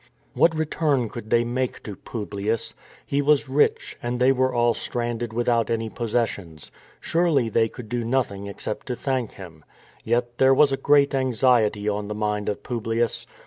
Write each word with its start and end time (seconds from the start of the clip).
What 0.33 0.55
return 0.57 1.09
could 1.09 1.29
they 1.29 1.43
make 1.43 1.83
to 1.83 1.95
Publius? 1.95 2.73
He 3.05 3.21
was 3.21 3.47
rich, 3.47 3.97
and 4.01 4.19
they 4.19 4.31
were 4.31 4.51
all 4.51 4.73
stranded 4.73 5.31
without 5.31 5.69
any 5.69 5.91
posses 5.91 6.27
sions. 6.27 6.71
Surely 6.99 7.49
they 7.49 7.69
could 7.69 7.87
do 7.87 8.03
nothing 8.03 8.47
except 8.47 8.87
to 8.87 8.95
thank 8.95 9.33
him. 9.33 9.63
Yet 10.03 10.39
there 10.39 10.55
was 10.55 10.71
a 10.71 10.75
great 10.77 11.13
anxiety 11.13 11.87
on 11.87 12.07
the 12.07 12.15
mind 12.15 12.49
of 12.49 12.63
Publius. 12.63 13.27